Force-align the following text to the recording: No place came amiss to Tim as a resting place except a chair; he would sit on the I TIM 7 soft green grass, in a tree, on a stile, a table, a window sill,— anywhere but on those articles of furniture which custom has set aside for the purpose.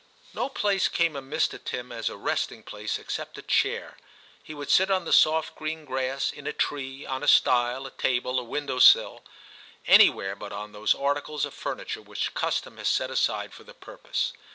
No 0.33 0.49
place 0.49 0.87
came 0.87 1.15
amiss 1.15 1.47
to 1.49 1.59
Tim 1.59 1.91
as 1.91 2.09
a 2.09 2.17
resting 2.17 2.63
place 2.63 2.97
except 2.97 3.37
a 3.37 3.43
chair; 3.43 3.97
he 4.41 4.55
would 4.55 4.71
sit 4.71 4.89
on 4.89 5.03
the 5.05 5.09
I 5.09 5.13
TIM 5.13 5.13
7 5.13 5.13
soft 5.13 5.55
green 5.55 5.85
grass, 5.85 6.31
in 6.33 6.47
a 6.47 6.53
tree, 6.53 7.05
on 7.05 7.21
a 7.21 7.27
stile, 7.27 7.85
a 7.85 7.91
table, 7.91 8.39
a 8.39 8.43
window 8.43 8.79
sill,— 8.79 9.23
anywhere 9.85 10.35
but 10.35 10.51
on 10.53 10.71
those 10.71 10.95
articles 10.95 11.45
of 11.45 11.53
furniture 11.53 12.01
which 12.01 12.33
custom 12.33 12.77
has 12.77 12.87
set 12.87 13.11
aside 13.11 13.53
for 13.53 13.63
the 13.63 13.75
purpose. 13.75 14.33